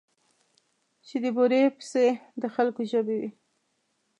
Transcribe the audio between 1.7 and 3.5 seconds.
پسې د خلکو ژبې وې.